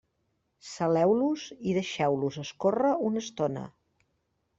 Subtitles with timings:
[0.67, 3.67] Saleu-los i deixeu-los escórrer una estona.